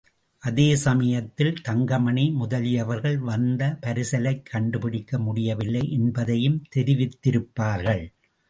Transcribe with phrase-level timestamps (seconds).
[0.43, 8.03] அதே சமயத்தில் தங்கமணி முதலியவர்கள், வந்த பரிசலைக் கண்டுபிடிக்க முடியவில்லை என்பதையும் தெரிவித்திருப்பார்கள்.